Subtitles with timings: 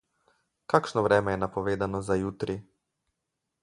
[0.73, 2.61] Kakšno vreme je napovedano za jutri?